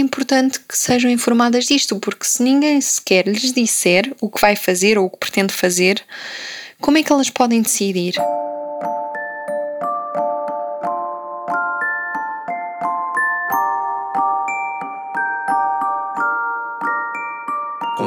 [0.00, 4.98] importante que sejam informadas disto, porque se ninguém sequer lhes disser o que vai fazer
[4.98, 6.02] ou o que pretende fazer,
[6.80, 8.14] como é que elas podem decidir?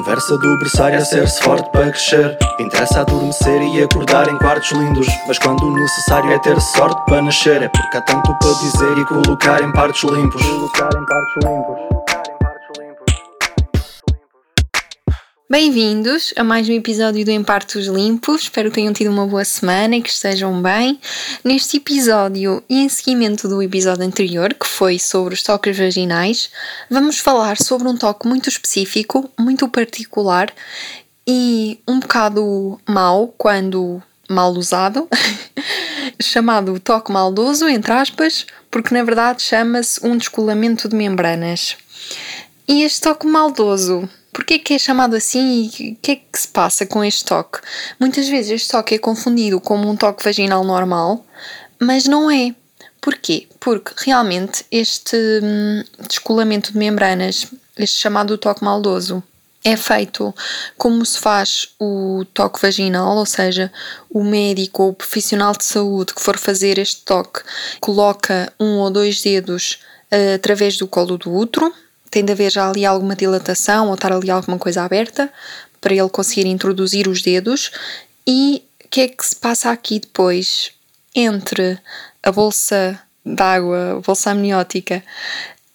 [0.04, 2.38] Conversa do berçário a ser-se forte para crescer.
[2.59, 5.07] Interessa adormecer e acordar em quartos lindos.
[5.25, 7.63] Mas quando necessário é ter sorte para nascer.
[7.63, 10.41] É porque há tanto para dizer e colocar em partes limpos.
[10.41, 11.93] Colocar em partes limpos
[15.54, 18.42] Bem-vindos a mais um episódio do Em Partos Limpos.
[18.42, 21.00] Espero que tenham tido uma boa semana e que estejam bem.
[21.43, 26.50] Neste episódio e em seguimento do episódio anterior, que foi sobre os toques vaginais,
[26.89, 30.52] vamos falar sobre um toque muito específico, muito particular
[31.28, 35.08] e um bocado mau quando mal usado,
[36.20, 41.78] chamado toque maldoso, entre aspas, porque na verdade chama-se um descolamento de membranas.
[42.67, 46.48] E este toque maldoso Porquê que é chamado assim e o que é que se
[46.48, 47.59] passa com este toque?
[48.00, 51.23] Muitas vezes este toque é confundido como um toque vaginal normal,
[51.80, 52.56] mas não é.
[53.00, 53.48] Porquê?
[53.59, 57.45] Porque realmente este hum, descolamento de membranas,
[57.78, 59.22] este chamado toque maldoso,
[59.64, 60.34] é feito
[60.78, 63.72] como se faz o toque vaginal, ou seja,
[64.09, 67.42] o médico ou o profissional de saúde que for fazer este toque
[67.80, 69.80] coloca um ou dois dedos
[70.11, 71.73] uh, através do colo do útero
[72.14, 75.33] tem de haver já ali alguma dilatação ou estar ali alguma coisa aberta
[75.81, 77.72] para ele conseguir introduzir os dedos.
[78.25, 80.72] E o que é que se passa aqui depois
[81.16, 81.80] entre
[82.22, 85.03] a bolsa d'água, bolsa amniótica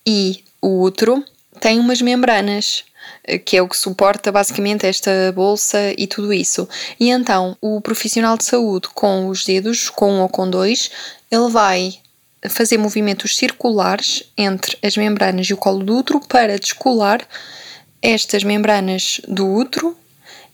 [0.07, 1.25] e o útero?
[1.61, 2.85] Tem umas membranas
[3.45, 6.69] que é o que suporta basicamente esta bolsa e tudo isso.
[7.01, 10.89] E então, o profissional de saúde com os dedos, com um ou com dois,
[11.31, 11.99] ele vai
[12.49, 17.27] fazer movimentos circulares entre as membranas e o colo do útero para descolar
[18.01, 19.97] estas membranas do útero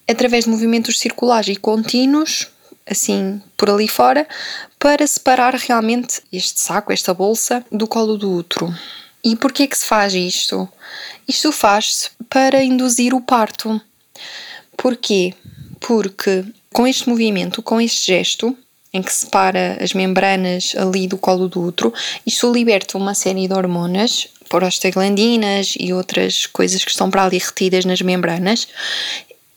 [0.08, 2.48] através de movimentos circulares e contínuos,
[2.86, 4.26] assim por ali fora,
[4.78, 8.72] para separar realmente este saco, esta bolsa, do colo do útero.
[9.22, 10.68] E porquê que se faz isto?
[11.26, 13.80] Isto faz-se para induzir o parto.
[14.76, 15.32] Porquê?
[15.80, 18.56] Porque com este movimento, com este gesto,
[18.94, 21.92] em que separa as membranas ali do colo do útero.
[22.24, 27.84] Isto liberta uma série de hormonas, prostaglandinas e outras coisas que estão para ali retidas
[27.84, 28.68] nas membranas.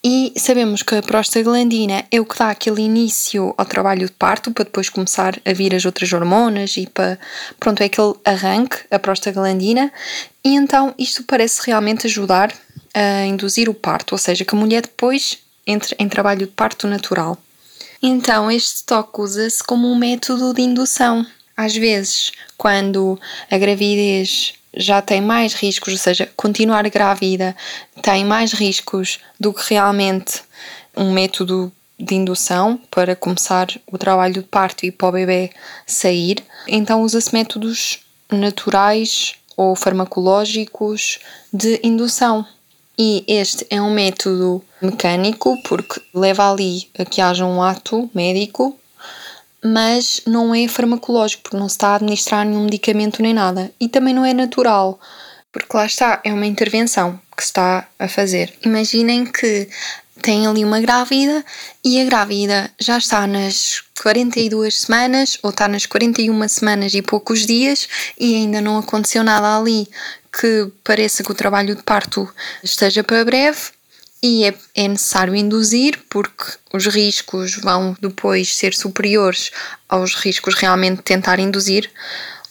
[0.04, 4.52] E sabemos que a prostaglandina é o que dá aquele início ao trabalho de parto
[4.52, 7.20] para depois começar a vir as outras hormonas e para,
[7.60, 9.92] pronto, é aquele arranque, a prostaglandina.
[10.44, 12.54] E então isto parece realmente ajudar
[12.94, 16.88] a induzir o parto, ou seja, que a mulher depois entre em trabalho de parto
[16.88, 17.38] natural.
[18.02, 21.26] Então, este toque usa-se como um método de indução.
[21.56, 23.20] Às vezes, quando
[23.50, 27.56] a gravidez já tem mais riscos, ou seja, continuar grávida
[28.02, 30.42] tem mais riscos do que realmente
[30.96, 35.50] um método de indução para começar o trabalho de parto e para o bebê
[35.86, 38.00] sair, então usa-se métodos
[38.32, 41.20] naturais ou farmacológicos
[41.52, 42.46] de indução.
[42.98, 48.78] E este é um método mecânico porque leva ali a que haja um ato médico,
[49.64, 53.72] mas não é farmacológico porque não se está a administrar nenhum medicamento nem nada.
[53.80, 55.00] E também não é natural,
[55.52, 58.54] porque lá está, é uma intervenção que se está a fazer.
[58.66, 59.70] Imaginem que
[60.22, 61.46] tem ali uma grávida
[61.84, 67.46] e a grávida já está nas 42 semanas ou está nas 41 semanas e poucos
[67.46, 67.88] dias
[68.20, 69.88] e ainda não aconteceu nada ali
[70.40, 72.30] que pareça que o trabalho de parto
[72.64, 73.72] esteja para breve
[74.22, 79.52] e é, é, necessário induzir porque os riscos vão depois ser superiores
[79.88, 81.90] aos riscos realmente de tentar induzir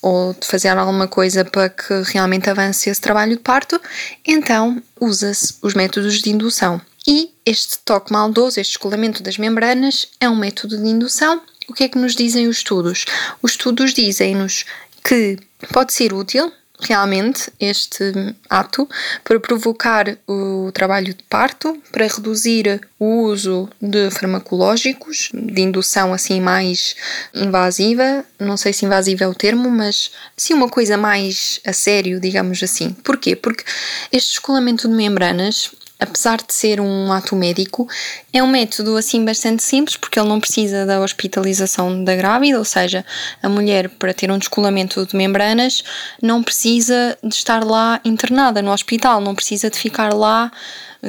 [0.02, 3.80] ou de fazer alguma coisa para que realmente avance esse trabalho de parto,
[4.24, 6.80] então usa-se os métodos de indução.
[7.06, 11.40] E este toque maldoso, este descolamento das membranas, é um método de indução.
[11.68, 13.04] O que é que nos dizem os estudos?
[13.42, 14.64] Os estudos dizem-nos
[15.02, 15.38] que
[15.72, 18.12] pode ser útil realmente este
[18.48, 18.88] ato
[19.24, 26.40] para provocar o trabalho de parto, para reduzir o uso de farmacológicos, de indução assim
[26.40, 26.94] mais
[27.34, 32.20] invasiva, não sei se invasiva é o termo, mas sim uma coisa mais a sério,
[32.20, 32.90] digamos assim.
[33.02, 33.34] Porquê?
[33.34, 33.64] Porque
[34.12, 37.88] este descolamento de membranas apesar de ser um ato médico,
[38.32, 42.64] é um método assim bastante simples porque ele não precisa da hospitalização da grávida, ou
[42.64, 43.04] seja,
[43.42, 45.82] a mulher para ter um descolamento de membranas
[46.22, 50.52] não precisa de estar lá internada no hospital, não precisa de ficar lá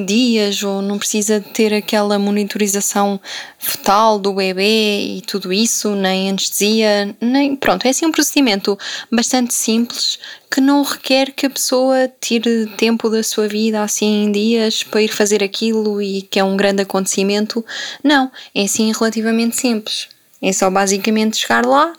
[0.05, 3.19] dias ou não precisa ter aquela monitorização
[3.57, 7.55] fetal do bebê e tudo isso, nem anestesia, nem.
[7.55, 8.77] Pronto, é assim um procedimento
[9.11, 14.31] bastante simples que não requer que a pessoa tire tempo da sua vida assim em
[14.31, 17.65] dias para ir fazer aquilo e que é um grande acontecimento.
[18.03, 20.07] Não, é assim relativamente simples.
[20.41, 21.93] É só basicamente chegar lá,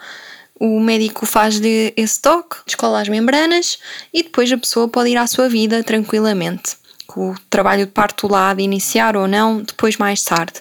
[0.59, 3.79] o médico faz-lhe esse toque, descola as membranas
[4.13, 6.78] e depois a pessoa pode ir à sua vida tranquilamente.
[7.09, 10.61] Com o trabalho de parto lá de iniciar ou não, depois mais tarde.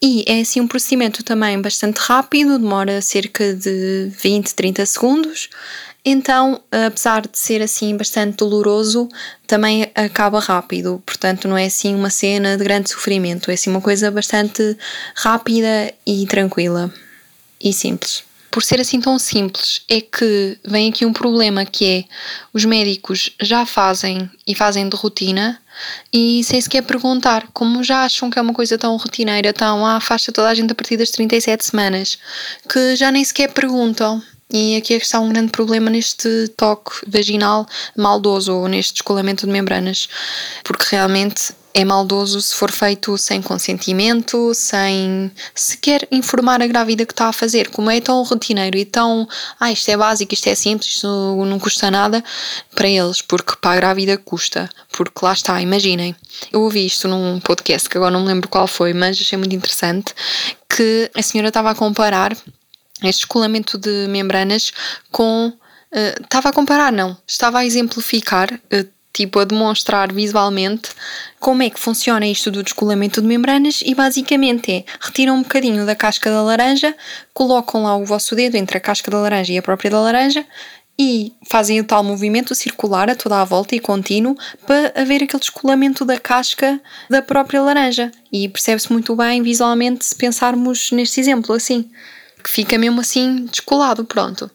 [0.00, 5.48] E é assim um procedimento também bastante rápido, demora cerca de 20, 30 segundos.
[6.04, 9.08] Então, apesar de ser assim bastante doloroso,
[9.46, 11.02] também acaba rápido.
[11.04, 14.76] Portanto, não é assim uma cena de grande sofrimento, é assim uma coisa bastante
[15.14, 16.92] rápida e tranquila
[17.58, 18.22] e simples
[18.56, 22.04] por ser assim tão simples, é que vem aqui um problema que é
[22.54, 25.60] os médicos já fazem e fazem de rotina
[26.12, 29.96] e sem sequer perguntar, como já acham que é uma coisa tão rotineira, tão ah,
[29.96, 32.18] afasta toda a gente a partir das 37 semanas,
[32.68, 34.22] que já nem sequer perguntam.
[34.48, 37.66] E aqui é que está um grande problema neste toque vaginal
[37.96, 40.08] maldoso ou neste descolamento de membranas,
[40.62, 47.12] porque realmente é maldoso se for feito sem consentimento, sem sequer informar a grávida que
[47.12, 47.68] está a fazer.
[47.68, 49.28] Como é tão rotineiro e tão,
[49.60, 52.24] ah, isto é básico, isto é simples, isto não custa nada
[52.74, 54.70] para eles, porque para a grávida custa.
[54.90, 56.16] Porque lá está, imaginem.
[56.50, 59.54] Eu ouvi isto num podcast que agora não me lembro qual foi, mas achei muito
[59.54, 60.14] interessante
[60.66, 62.34] que a senhora estava a comparar
[63.02, 64.72] este descolamento de membranas
[65.10, 65.48] com.
[65.48, 67.16] Uh, estava a comparar, não.
[67.26, 70.90] Estava a exemplificar uh, tipo a demonstrar visualmente
[71.40, 75.86] como é que funciona isto do descolamento de membranas e basicamente é retiram um bocadinho
[75.86, 76.94] da casca da laranja,
[77.32, 80.44] colocam lá o vosso dedo entre a casca da laranja e a própria da laranja
[80.98, 85.40] e fazem o tal movimento circular a toda a volta e contínuo para haver aquele
[85.40, 88.10] descolamento da casca da própria laranja.
[88.32, 91.90] E percebe-se muito bem visualmente se pensarmos neste exemplo assim,
[92.46, 94.48] que fica mesmo assim descolado, pronto.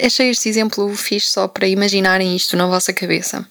[0.00, 3.44] Achei este exemplo fixe só para imaginarem isto na vossa cabeça.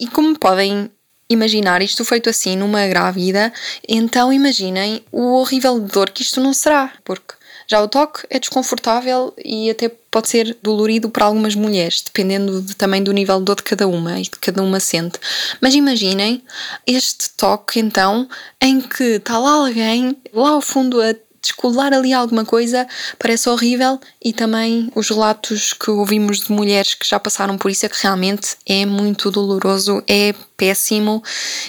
[0.00, 0.90] E como podem
[1.28, 3.52] imaginar isto feito assim numa grávida,
[3.86, 7.34] então imaginem o horrível dor que isto não será, porque
[7.66, 12.74] já o toque é desconfortável e até pode ser dolorido para algumas mulheres, dependendo de,
[12.74, 15.18] também do nível de dor de cada uma e de cada uma sente.
[15.60, 16.42] Mas imaginem
[16.86, 18.28] este toque então
[18.60, 21.14] em que está lá alguém lá ao fundo a
[21.44, 22.88] descolar ali alguma coisa
[23.18, 27.84] parece horrível e também os relatos que ouvimos de mulheres que já passaram por isso
[27.84, 31.22] é que realmente é muito doloroso, é péssimo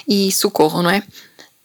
[0.08, 1.04] e socorro, não é?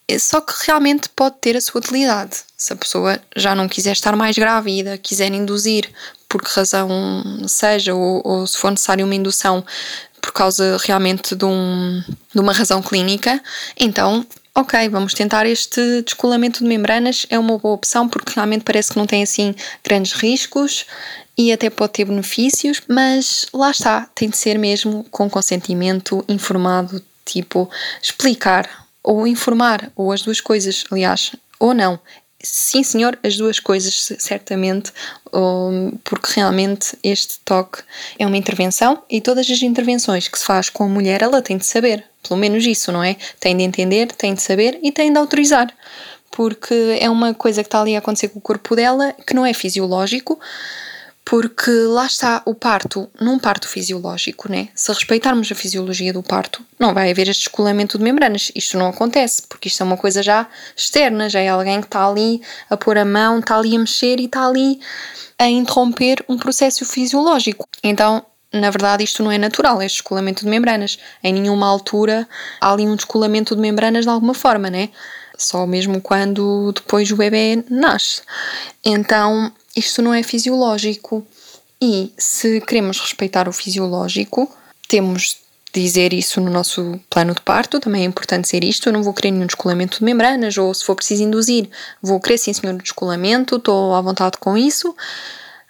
[0.09, 0.19] é?
[0.19, 2.39] Só que realmente pode ter a sua utilidade.
[2.57, 5.89] Se a pessoa já não quiser estar mais grávida, quiser induzir
[6.29, 6.89] por que razão
[7.47, 9.65] seja, ou, ou se for necessário uma indução
[10.21, 12.03] por causa realmente de, um,
[12.35, 13.43] de uma razão clínica,
[13.77, 18.93] então ok, vamos tentar este descolamento de membranas, é uma boa opção porque realmente parece
[18.93, 20.87] que não tem assim grandes riscos
[21.37, 27.02] e até pode ter benefícios, mas lá está, tem de ser mesmo com consentimento informado,
[27.25, 27.70] tipo
[28.02, 31.99] explicar ou informar, ou as duas coisas, aliás, ou não.
[32.42, 34.90] Sim, senhor, as duas coisas, certamente,
[36.04, 37.82] porque realmente este toque
[38.19, 41.58] é uma intervenção e todas as intervenções que se faz com a mulher, ela tem
[41.58, 43.16] de saber, pelo menos isso, não é?
[43.38, 45.70] Tem de entender, tem de saber e tem de autorizar,
[46.31, 49.44] porque é uma coisa que está ali a acontecer com o corpo dela que não
[49.44, 50.40] é fisiológico,
[51.25, 54.69] porque lá está o parto, num parto fisiológico, né?
[54.75, 58.50] Se respeitarmos a fisiologia do parto, não vai haver este descolamento de membranas.
[58.54, 62.06] Isto não acontece, porque isto é uma coisa já externa, já é alguém que está
[62.06, 64.80] ali a pôr a mão, está ali a mexer e está ali
[65.38, 67.66] a interromper um processo fisiológico.
[67.83, 70.99] Então, na verdade, isto não é natural, este descolamento de membranas.
[71.23, 72.28] Em nenhuma altura
[72.61, 74.90] há ali um descolamento de membranas de alguma forma, né?
[75.38, 78.23] Só mesmo quando depois o bebê nasce.
[78.85, 81.27] Então, isto não é fisiológico.
[81.83, 84.50] E se queremos respeitar o fisiológico,
[84.87, 85.39] temos
[85.73, 88.89] de dizer isso no nosso plano de parto, também é importante dizer isto.
[88.89, 91.69] Eu não vou querer nenhum descolamento de membranas, ou se for preciso induzir,
[92.03, 94.95] vou querer sim, senhor, descolamento, estou à vontade com isso,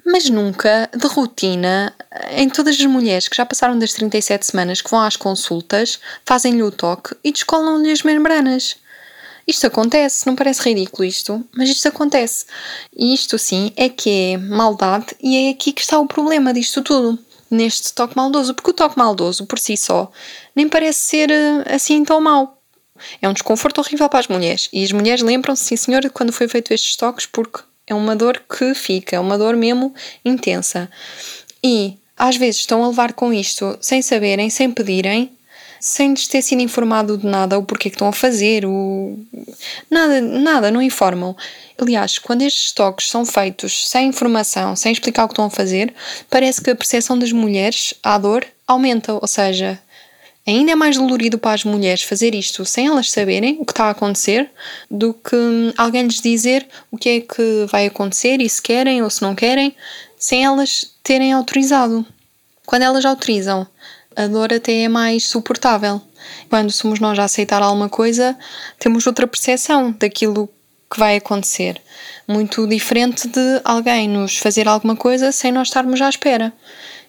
[0.04, 1.94] mas nunca de rotina,
[2.32, 6.62] em todas as mulheres que já passaram das 37 semanas que vão às consultas, fazem-lhe
[6.62, 8.76] o toque e descolam-lhe as membranas.
[9.50, 12.46] Isto acontece, não parece ridículo isto, mas isto acontece.
[12.96, 16.82] E isto sim é que é maldade e é aqui que está o problema disto
[16.82, 17.18] tudo,
[17.50, 20.08] neste toque maldoso, porque o toque maldoso por si só
[20.54, 22.62] nem parece ser eh, assim tão mau.
[23.20, 24.68] É um desconforto horrível para as mulheres.
[24.72, 28.14] E as mulheres lembram-se, sim senhor, de quando foi feito estes toques, porque é uma
[28.14, 29.92] dor que fica, é uma dor mesmo
[30.24, 30.88] intensa.
[31.60, 35.36] E às vezes estão a levar com isto sem saberem, sem pedirem,
[35.80, 39.18] sem lhes ter sido informado de nada, o porquê que estão a fazer, o...
[39.90, 41.34] nada, nada, não informam.
[41.78, 45.94] Aliás, quando estes toques são feitos sem informação, sem explicar o que estão a fazer,
[46.28, 49.80] parece que a percepção das mulheres à dor aumenta, ou seja,
[50.46, 53.84] ainda é mais dolorido para as mulheres fazer isto sem elas saberem o que está
[53.84, 54.50] a acontecer
[54.90, 55.36] do que
[55.76, 59.34] alguém lhes dizer o que é que vai acontecer e se querem ou se não
[59.34, 59.74] querem,
[60.18, 62.04] sem elas terem autorizado.
[62.66, 63.66] Quando elas autorizam,
[64.16, 66.00] a dor até é mais suportável.
[66.48, 68.36] Quando somos nós a aceitar alguma coisa,
[68.78, 70.48] temos outra percepção daquilo
[70.92, 71.80] que vai acontecer.
[72.26, 76.52] Muito diferente de alguém nos fazer alguma coisa sem nós estarmos à espera.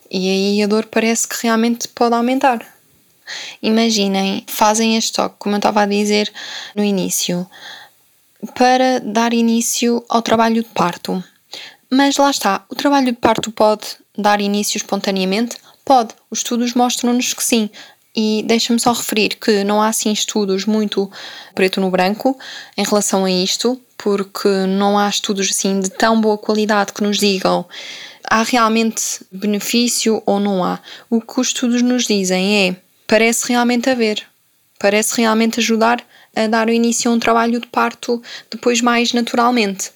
[0.09, 2.65] E aí a dor parece que realmente pode aumentar.
[3.61, 6.31] Imaginem, fazem este toque, como eu estava a dizer
[6.75, 7.47] no início,
[8.55, 11.23] para dar início ao trabalho de parto.
[11.89, 15.55] Mas lá está, o trabalho de parto pode dar início espontaneamente?
[15.85, 16.13] Pode.
[16.29, 17.69] Os estudos mostram-nos que sim.
[18.15, 21.09] E deixa-me só referir que não há assim estudos muito
[21.55, 22.37] preto no branco
[22.77, 27.17] em relação a isto, porque não há estudos assim de tão boa qualidade que nos
[27.17, 27.65] digam
[28.31, 30.79] há realmente benefício ou não há.
[31.09, 34.25] O que os estudos nos dizem é parece realmente haver,
[34.79, 36.01] parece realmente ajudar
[36.33, 39.91] a dar o início a um trabalho de parto depois mais naturalmente.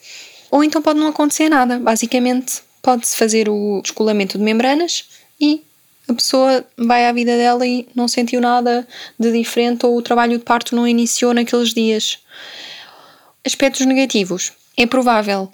[0.52, 1.80] Ou então pode não acontecer nada.
[1.80, 5.06] Basicamente, pode-se fazer o descolamento de membranas
[5.40, 5.64] e
[6.08, 8.88] a pessoa vai à vida dela e não sentiu nada
[9.20, 12.20] de diferente ou o trabalho de parto não iniciou naqueles dias.
[13.46, 14.54] Aspectos negativos.
[14.78, 15.52] É provável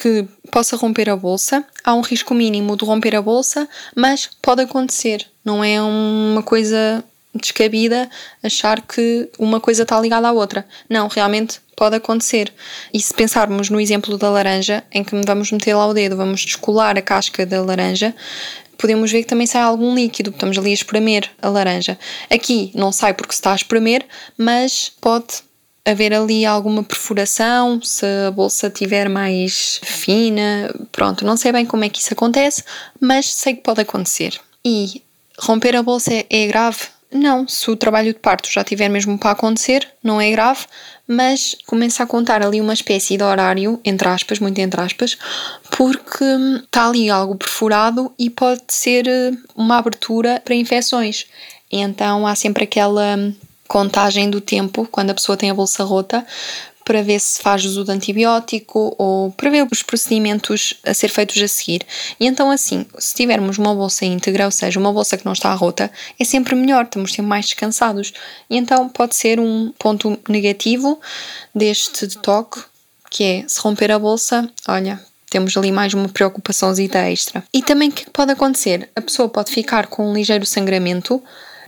[0.00, 4.62] que possa romper a bolsa, há um risco mínimo de romper a bolsa, mas pode
[4.62, 5.26] acontecer.
[5.44, 7.04] Não é uma coisa
[7.34, 8.10] descabida
[8.42, 10.66] achar que uma coisa está ligada à outra.
[10.88, 12.52] Não, realmente pode acontecer.
[12.92, 16.42] E se pensarmos no exemplo da laranja, em que vamos meter lá o dedo, vamos
[16.42, 18.14] descolar a casca da laranja,
[18.82, 21.96] podemos ver que também sai algum líquido, estamos ali a espremer a laranja.
[22.28, 24.04] Aqui não sai porque está a espremer,
[24.36, 25.44] mas pode
[25.84, 31.84] haver ali alguma perfuração, se a bolsa estiver mais fina, pronto, não sei bem como
[31.84, 32.64] é que isso acontece,
[33.00, 34.38] mas sei que pode acontecer.
[34.64, 35.00] E
[35.38, 36.80] romper a bolsa é, é grave?
[37.12, 40.64] Não, se o trabalho de parto já tiver mesmo para acontecer, não é grave,
[41.06, 45.18] mas começa a contar ali uma espécie de horário, entre aspas, muito entre aspas,
[45.76, 46.24] porque
[46.64, 51.26] está ali algo perfurado e pode ser eh, uma abertura para infecções.
[51.70, 53.16] Então há sempre aquela
[53.68, 56.26] contagem do tempo quando a pessoa tem a bolsa rota
[56.84, 61.40] para ver se faz uso de antibiótico ou para ver os procedimentos a ser feitos
[61.40, 61.86] a seguir.
[62.18, 65.52] E então, assim, se tivermos uma bolsa íntegra, ou seja, uma bolsa que não está
[65.54, 68.12] rota, é sempre melhor, estamos sempre mais descansados.
[68.50, 71.00] E então pode ser um ponto negativo
[71.54, 72.60] deste toque,
[73.10, 75.00] que é se romper a bolsa, olha,
[75.32, 77.42] temos ali mais uma preocupaçãozinha extra.
[77.52, 78.90] E também o que pode acontecer?
[78.94, 81.22] A pessoa pode ficar com um ligeiro sangramento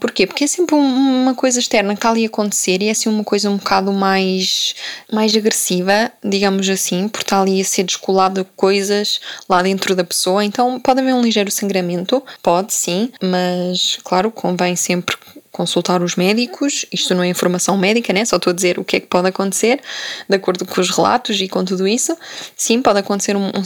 [0.04, 0.26] Porquê?
[0.26, 3.24] Porque é sempre uma coisa externa que está ali a acontecer e é assim uma
[3.24, 4.74] coisa um bocado mais,
[5.10, 9.18] mais agressiva, digamos assim, porque está ali a ser descolado coisas
[9.48, 10.44] lá dentro da pessoa.
[10.44, 15.16] Então pode haver um ligeiro sangramento, pode sim, mas claro, convém sempre
[15.50, 16.84] consultar os médicos.
[16.92, 18.26] Isto não é informação médica, né?
[18.26, 19.80] Só estou a dizer o que é que pode acontecer,
[20.28, 22.14] de acordo com os relatos e com tudo isso.
[22.54, 23.64] Sim, pode acontecer um, um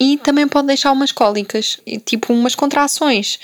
[0.00, 3.38] e também pode deixar umas cólicas, tipo umas contrações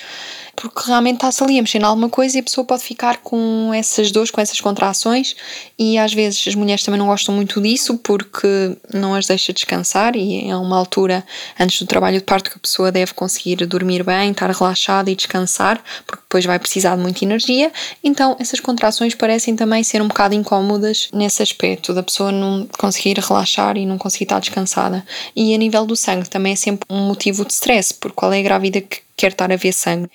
[0.60, 3.72] porque realmente está-se ali a mexer em alguma coisa e a pessoa pode ficar com
[3.72, 5.34] essas dores, com essas contrações,
[5.78, 10.14] e às vezes as mulheres também não gostam muito disso porque não as deixa descansar
[10.16, 11.24] e é uma altura
[11.58, 15.16] antes do trabalho de parto que a pessoa deve conseguir dormir bem, estar relaxada e
[15.16, 17.72] descansar, porque depois vai precisar de muita energia.
[18.04, 23.18] Então essas contrações parecem também ser um bocado incómodas nesse aspecto, da pessoa não conseguir
[23.18, 25.06] relaxar e não conseguir estar descansada.
[25.34, 28.40] E a nível do sangue também é sempre um motivo de stress, porque qual é
[28.40, 30.10] a grávida que quer estar a ver sangue.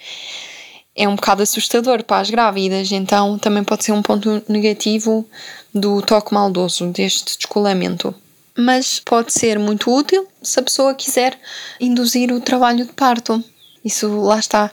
[0.95, 5.27] É um bocado assustador para as grávidas, então também pode ser um ponto negativo
[5.73, 8.15] do toque maldoso, deste descolamento.
[8.57, 11.37] Mas pode ser muito útil se a pessoa quiser
[11.79, 13.43] induzir o trabalho de parto.
[13.83, 14.71] Isso lá está.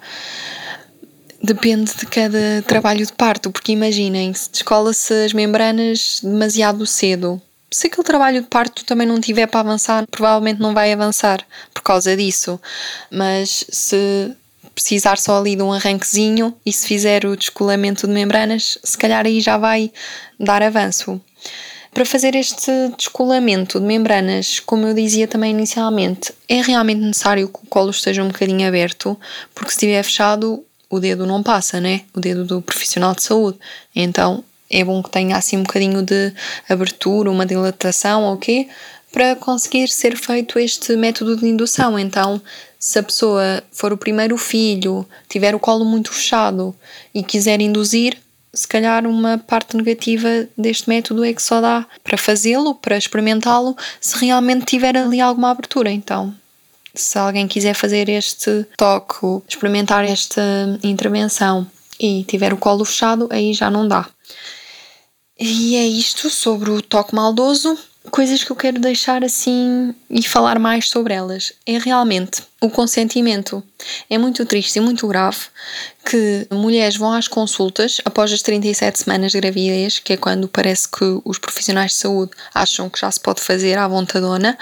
[1.43, 7.87] Depende de cada trabalho de parto, porque imaginem, se descola-se as membranas demasiado cedo, se
[7.87, 12.17] aquele trabalho de parto também não tiver para avançar, provavelmente não vai avançar por causa
[12.17, 12.61] disso.
[13.11, 14.37] Mas se
[14.75, 19.27] precisar só ali de um arranquezinho e se fizer o descolamento de membranas, se calhar
[19.27, 19.91] aí já vai
[20.39, 21.21] dar avanço.
[21.93, 27.59] Para fazer este descolamento de membranas, como eu dizia também inicialmente, é realmente necessário que
[27.63, 29.19] o colo esteja um bocadinho aberto,
[29.55, 32.03] porque se estiver fechado, o dedo não passa, né?
[32.15, 33.59] O dedo do profissional de saúde.
[33.95, 36.33] Então é bom que tenha assim um bocadinho de
[36.69, 38.71] abertura, uma dilatação ou okay, quê,
[39.13, 41.99] para conseguir ser feito este método de indução.
[41.99, 42.41] Então,
[42.85, 46.75] Se a pessoa for o primeiro filho, tiver o colo muito fechado
[47.15, 48.19] e quiser induzir,
[48.53, 53.77] se calhar uma parte negativa deste método é que só dá para fazê-lo, para experimentá-lo,
[54.01, 55.93] se realmente tiver ali alguma abertura.
[55.93, 56.35] Então,
[56.93, 60.43] se alguém quiser fazer este toque, experimentar esta
[60.83, 61.65] intervenção
[62.01, 64.09] e tiver o colo fechado, aí já não dá.
[65.45, 67.77] E é isto sobre o toque maldoso.
[68.13, 71.53] Coisas que eu quero deixar assim e falar mais sobre elas.
[71.67, 73.61] É realmente o consentimento.
[74.09, 75.41] É muito triste e muito grave
[76.09, 80.89] que mulheres vão às consultas após as 37 semanas de gravidez, que é quando parece
[80.89, 84.57] que os profissionais de saúde acham que já se pode fazer à vontadona,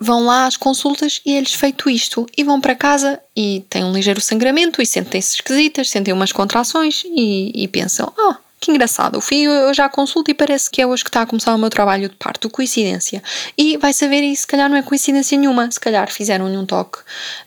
[0.00, 2.26] vão lá às consultas e eles feito isto.
[2.34, 7.02] E vão para casa e têm um ligeiro sangramento e sentem-se esquisitas, sentem umas contrações
[7.04, 10.86] e, e pensam, oh, que engraçado, o filho eu já consulto e parece que é
[10.86, 13.22] hoje que está a começar o meu trabalho de parto, coincidência.
[13.56, 16.98] E vai saber, e se calhar não é coincidência nenhuma, se calhar fizeram-lhe um toque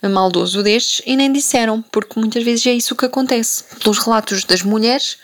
[0.01, 3.63] maldoso destes e nem disseram, porque muitas vezes é isso que acontece.
[3.83, 5.17] Pelos relatos das mulheres,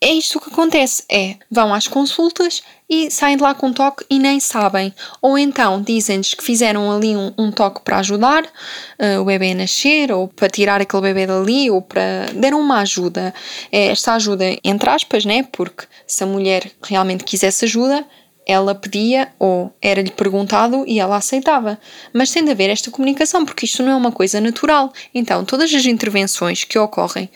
[0.00, 4.04] é isto que acontece: é vão às consultas e saem de lá com um toque
[4.10, 4.94] e nem sabem.
[5.20, 9.54] Ou então dizem-lhes que fizeram ali um, um toque para ajudar uh, o bebê a
[9.54, 12.26] nascer, ou para tirar aquele bebê dali, ou para.
[12.34, 13.34] deram uma ajuda.
[13.72, 15.42] É esta ajuda, entre aspas, né?
[15.50, 18.04] Porque se a mulher realmente quisesse ajuda,
[18.46, 21.78] ela pedia ou era-lhe perguntado e ela aceitava.
[22.12, 24.92] Mas tem de haver esta comunicação, porque isto não é uma coisa natural.
[25.12, 27.28] Então, todas as intervenções que ocorrem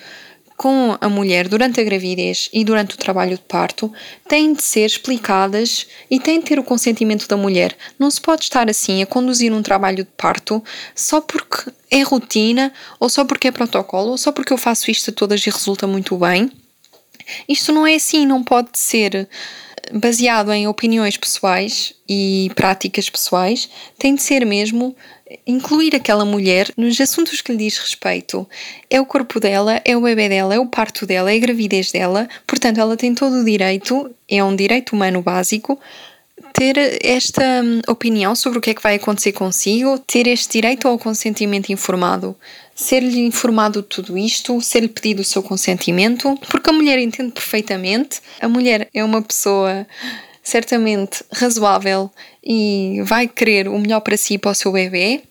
[0.60, 3.90] com a mulher durante a gravidez e durante o trabalho de parto
[4.28, 7.74] têm de ser explicadas e têm de ter o consentimento da mulher.
[7.98, 10.62] Não se pode estar assim a conduzir um trabalho de parto
[10.94, 15.08] só porque é rotina, ou só porque é protocolo, ou só porque eu faço isto
[15.08, 16.52] a todas e resulta muito bem.
[17.48, 19.30] Isto não é assim, não pode ser
[19.92, 23.68] baseado em opiniões pessoais e práticas pessoais,
[23.98, 24.94] tem de ser mesmo
[25.46, 28.46] incluir aquela mulher nos assuntos que lhe diz respeito.
[28.88, 31.92] É o corpo dela, é o bebê dela, é o parto dela, é a gravidez
[31.92, 35.78] dela, portanto, ela tem todo o direito, é um direito humano básico,
[36.52, 40.88] ter esta hum, opinião sobre o que é que vai acontecer consigo, ter este direito
[40.88, 42.34] ao consentimento informado.
[42.80, 48.22] Ser-lhe informado tudo isto, ser-lhe pedido o seu consentimento, porque a mulher entende perfeitamente.
[48.40, 49.86] A mulher é uma pessoa
[50.42, 52.10] certamente razoável
[52.42, 55.22] e vai querer o melhor para si e para o seu bebê,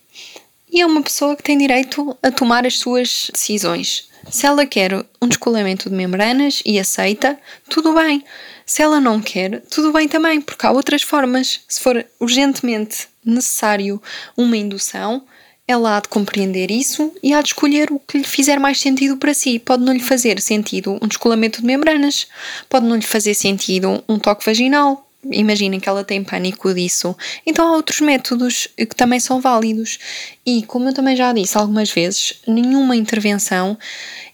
[0.70, 4.08] e é uma pessoa que tem direito a tomar as suas decisões.
[4.30, 7.36] Se ela quer um descolamento de membranas e aceita,
[7.68, 8.24] tudo bem.
[8.64, 11.62] Se ela não quer, tudo bem também, porque há outras formas.
[11.66, 14.00] Se for urgentemente necessário
[14.36, 15.24] uma indução,
[15.70, 19.16] ela há de compreender isso e há de escolher o que lhe fizer mais sentido
[19.16, 19.58] para si.
[19.58, 22.26] Pode não lhe fazer sentido um descolamento de membranas,
[22.68, 27.16] pode não lhe fazer sentido um toque vaginal, imaginem que ela tem pânico disso.
[27.46, 29.98] Então há outros métodos que também são válidos.
[30.44, 33.78] E como eu também já disse algumas vezes, nenhuma intervenção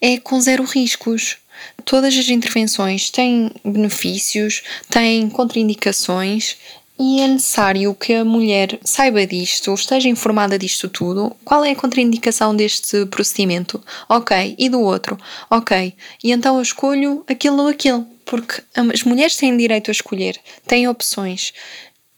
[0.01, 1.39] é com zero riscos.
[1.85, 6.57] Todas as intervenções têm benefícios, têm contraindicações
[6.99, 11.35] e é necessário que a mulher saiba disto, esteja informada disto tudo.
[11.45, 13.83] Qual é a contraindicação deste procedimento?
[14.09, 15.19] Ok, e do outro?
[15.51, 20.39] Ok, e então eu escolho aquilo ou aquilo porque as mulheres têm direito a escolher,
[20.67, 21.55] têm opções.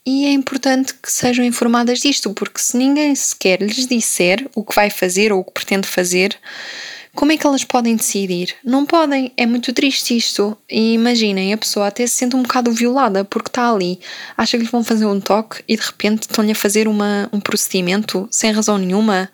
[0.05, 4.75] E é importante que sejam informadas disto, porque se ninguém sequer lhes disser o que
[4.75, 6.35] vai fazer ou o que pretende fazer,
[7.15, 8.55] como é que elas podem decidir?
[8.63, 10.57] Não podem, é muito triste isto.
[10.69, 13.99] E imaginem, a pessoa até se sente um bocado violada porque está ali,
[14.37, 17.39] acha que lhe vão fazer um toque e de repente estão-lhe a fazer uma, um
[17.39, 19.29] procedimento sem razão nenhuma.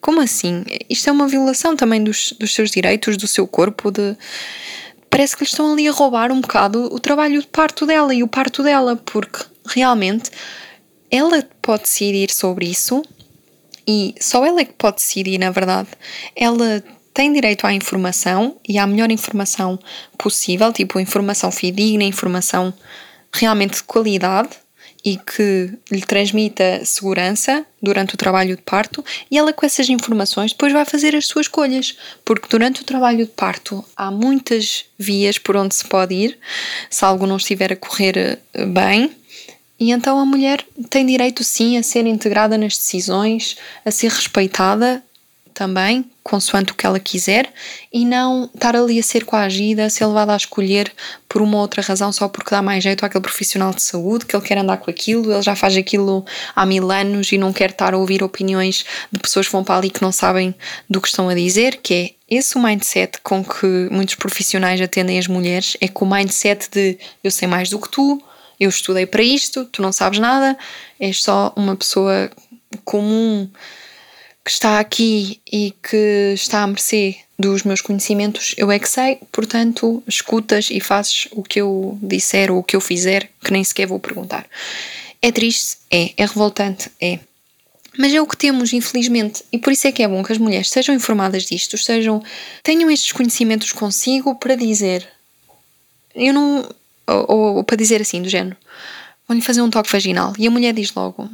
[0.00, 0.64] Como assim?
[0.88, 4.16] Isto é uma violação também dos, dos seus direitos, do seu corpo, de
[5.10, 8.22] parece que lhe estão ali a roubar um bocado o trabalho de parto dela e
[8.22, 10.30] o parto dela, porque realmente
[11.10, 13.02] ela pode decidir sobre isso
[13.86, 15.88] e só ela é que pode decidir, na verdade.
[16.36, 16.82] Ela
[17.18, 19.76] tem direito à informação e à melhor informação
[20.16, 22.72] possível, tipo informação fidedigna, informação
[23.32, 24.50] realmente de qualidade
[25.04, 30.52] e que lhe transmita segurança durante o trabalho de parto, e ela, com essas informações,
[30.52, 35.38] depois vai fazer as suas escolhas, porque durante o trabalho de parto há muitas vias
[35.38, 36.38] por onde se pode ir,
[36.88, 39.10] se algo não estiver a correr eh, bem.
[39.80, 45.02] E então a mulher tem direito sim a ser integrada nas decisões, a ser respeitada
[45.58, 47.52] também, consoante o que ela quiser,
[47.92, 50.92] e não estar ali a ser coagida, a ser levada a escolher
[51.28, 54.44] por uma outra razão só porque dá mais jeito àquele profissional de saúde, que ele
[54.44, 57.92] quer andar com aquilo, ele já faz aquilo há mil anos e não quer estar
[57.92, 60.54] a ouvir opiniões de pessoas que vão para ali que não sabem
[60.88, 65.18] do que estão a dizer, que é esse o mindset com que muitos profissionais atendem
[65.18, 68.22] as mulheres, é com o mindset de eu sei mais do que tu,
[68.60, 70.56] eu estudei para isto, tu não sabes nada,
[71.00, 72.30] és só uma pessoa
[72.84, 73.50] comum
[74.48, 79.18] que está aqui e que está à mercê dos meus conhecimentos, eu é que sei,
[79.30, 83.62] portanto, escutas e fazes o que eu disser ou o que eu fizer, que nem
[83.62, 84.46] sequer vou perguntar.
[85.20, 85.76] É triste?
[85.90, 86.12] É.
[86.16, 86.90] É revoltante?
[86.98, 87.18] É.
[87.98, 90.38] Mas é o que temos, infelizmente, e por isso é que é bom que as
[90.38, 92.22] mulheres sejam informadas disto, sejam,
[92.62, 95.06] tenham estes conhecimentos consigo para dizer.
[96.14, 96.66] Eu não.
[97.06, 98.56] Ou, ou, para dizer assim, do género:
[99.28, 100.32] vão-lhe fazer um toque vaginal.
[100.38, 101.28] E a mulher diz logo: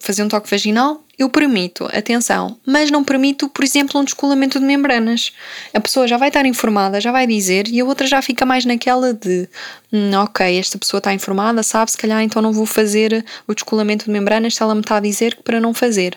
[0.00, 4.64] fazer um toque vaginal, eu permito, atenção, mas não permito, por exemplo, um descolamento de
[4.64, 5.32] membranas.
[5.74, 8.64] A pessoa já vai estar informada, já vai dizer, e a outra já fica mais
[8.64, 9.48] naquela de
[9.92, 14.04] hum, ok, esta pessoa está informada, sabe, se calhar então não vou fazer o descolamento
[14.04, 16.16] de membranas se ela me está a dizer que para não fazer.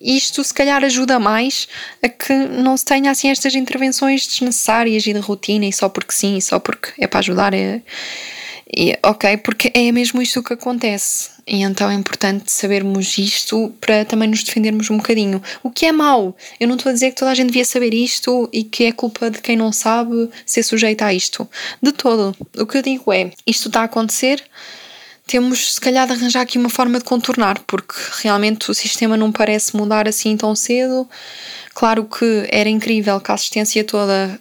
[0.00, 1.68] Isto se calhar ajuda mais
[2.02, 6.12] a que não se tenha assim estas intervenções desnecessárias e de rotina e só porque
[6.12, 7.54] sim, e só porque é para ajudar.
[7.54, 7.82] É
[8.72, 11.30] e, ok, porque é mesmo isto que acontece.
[11.46, 15.42] E então é importante sabermos isto para também nos defendermos um bocadinho.
[15.62, 16.36] O que é mau?
[16.60, 18.92] Eu não estou a dizer que toda a gente devia saber isto e que é
[18.92, 21.48] culpa de quem não sabe ser sujeito a isto.
[21.82, 22.36] De todo.
[22.56, 24.40] O que eu digo é: isto está a acontecer,
[25.26, 29.32] temos se calhar de arranjar aqui uma forma de contornar, porque realmente o sistema não
[29.32, 31.08] parece mudar assim tão cedo.
[31.74, 34.40] Claro que era incrível que a assistência toda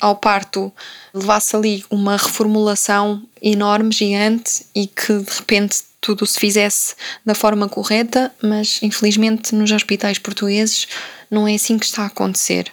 [0.00, 0.72] ao parto
[1.12, 7.68] levasse ali uma reformulação enorme, gigante e que de repente tudo se fizesse da forma
[7.68, 10.88] correta, mas infelizmente nos hospitais portugueses
[11.30, 12.72] não é assim que está a acontecer.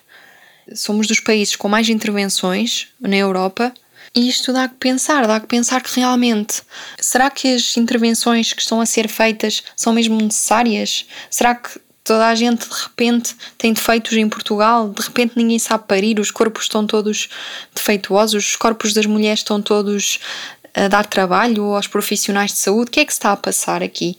[0.76, 3.74] Somos dos países com mais intervenções na Europa
[4.15, 6.62] e isto dá que pensar, dá que pensar que realmente
[7.00, 11.06] será que as intervenções que estão a ser feitas são mesmo necessárias?
[11.30, 15.84] Será que toda a gente de repente tem defeitos em Portugal, de repente ninguém sabe
[15.88, 17.30] parir, os corpos estão todos
[17.72, 20.19] defeituosos, os corpos das mulheres estão todos
[20.74, 22.89] a dar trabalho aos profissionais de saúde.
[22.89, 24.17] O que é que está a passar aqui?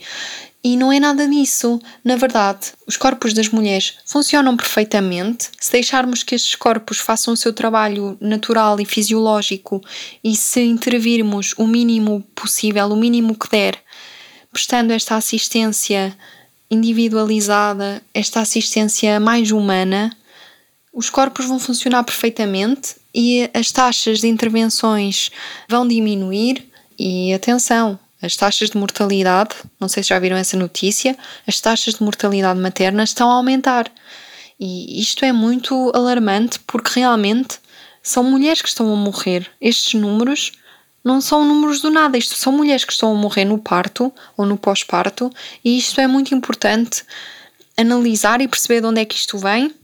[0.62, 1.80] E não é nada disso.
[2.04, 5.48] Na verdade, os corpos das mulheres funcionam perfeitamente.
[5.58, 9.80] Se deixarmos que estes corpos façam o seu trabalho natural e fisiológico
[10.22, 13.82] e se intervirmos o mínimo possível, o mínimo que der,
[14.52, 16.16] prestando esta assistência
[16.70, 20.16] individualizada, esta assistência mais humana,
[20.92, 25.30] os corpos vão funcionar perfeitamente e as taxas de intervenções
[25.68, 26.68] vão diminuir.
[26.98, 31.94] E atenção, as taxas de mortalidade, não sei se já viram essa notícia, as taxas
[31.94, 33.90] de mortalidade materna estão a aumentar.
[34.58, 37.58] E isto é muito alarmante porque realmente
[38.02, 39.50] são mulheres que estão a morrer.
[39.60, 40.52] Estes números
[41.02, 44.44] não são números do nada, isto são mulheres que estão a morrer no parto ou
[44.44, 45.30] no pós-parto,
[45.64, 47.04] e isto é muito importante
[47.76, 49.74] analisar e perceber de onde é que isto vem.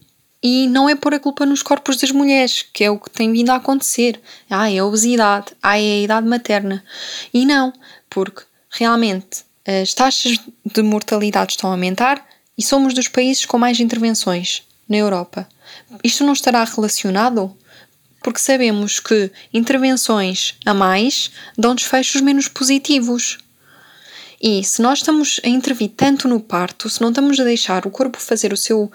[0.42, 3.32] E não é pôr a culpa nos corpos das mulheres, que é o que tem
[3.32, 4.20] vindo a acontecer.
[4.48, 6.84] Ah, é a obesidade, ah, é a idade materna.
[7.32, 7.72] E não,
[8.08, 12.24] porque realmente as taxas de mortalidade estão a aumentar
[12.56, 15.48] e somos dos países com mais intervenções na Europa.
[16.04, 17.56] Isto não estará relacionado
[18.26, 23.38] porque sabemos que intervenções a mais dão desfechos menos positivos.
[24.42, 27.90] E se nós estamos a intervir tanto no parto, se não estamos a deixar o
[27.90, 28.90] corpo fazer o seu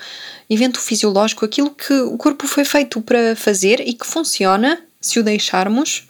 [0.49, 5.23] evento fisiológico, aquilo que o corpo foi feito para fazer e que funciona, se o
[5.23, 6.09] deixarmos,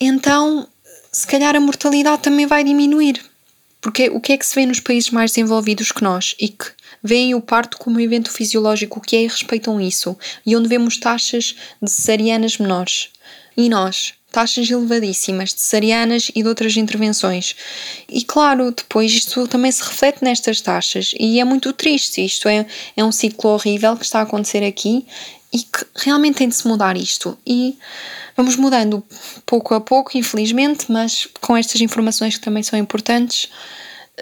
[0.00, 0.66] então
[1.12, 3.22] se calhar a mortalidade também vai diminuir.
[3.78, 6.64] Porque o que é que se vê nos países mais desenvolvidos que nós e que
[7.02, 10.98] veem o parto como um evento fisiológico que é e respeitam isso, e onde vemos
[10.98, 13.08] taxas de cesarianas menores.
[13.56, 17.56] E nós, taxas elevadíssimas de cesarianas e de outras intervenções.
[18.08, 22.24] E claro, depois isto também se reflete nestas taxas, e é muito triste.
[22.24, 25.06] Isto é, é um ciclo horrível que está a acontecer aqui
[25.52, 27.36] e que realmente tem de se mudar isto.
[27.46, 27.76] E
[28.36, 29.04] vamos mudando
[29.44, 33.48] pouco a pouco, infelizmente, mas com estas informações que também são importantes,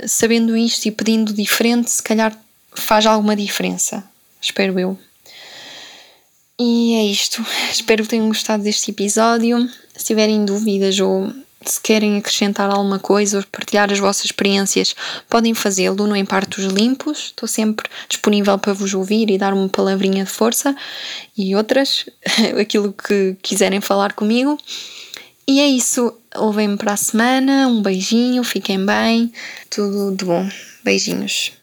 [0.06, 2.36] sabendo isto e pedindo diferente, se calhar
[2.80, 4.04] faz alguma diferença.
[4.40, 4.98] Espero eu.
[6.58, 7.44] E é isto.
[7.70, 9.68] Espero que tenham gostado deste episódio.
[9.96, 11.32] Se tiverem dúvidas ou
[11.64, 14.94] se querem acrescentar alguma coisa ou partilhar as vossas experiências,
[15.28, 17.26] podem fazê-lo no Em Partos Limpos.
[17.26, 20.74] Estou sempre disponível para vos ouvir e dar uma palavrinha de força
[21.36, 22.06] e outras,
[22.60, 24.58] aquilo que quiserem falar comigo.
[25.46, 26.12] E é isso.
[26.36, 27.66] Ouvem-me para a semana.
[27.68, 29.32] Um beijinho, fiquem bem.
[29.70, 30.48] Tudo de bom.
[30.84, 31.57] Beijinhos.